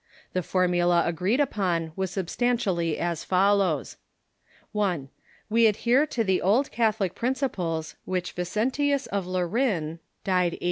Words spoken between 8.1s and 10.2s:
Vincentius of Le rin